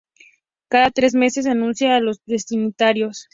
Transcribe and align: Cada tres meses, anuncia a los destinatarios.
Cada 0.67 0.89
tres 0.89 1.13
meses, 1.13 1.45
anuncia 1.45 1.95
a 1.95 1.99
los 1.99 2.23
destinatarios. 2.25 3.29